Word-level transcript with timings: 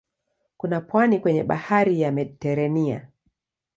Kuna 0.57 0.81
pwani 0.81 1.19
kwenye 1.19 1.43
bahari 1.43 2.01
ya 2.01 2.11
Mediteranea. 2.11 3.07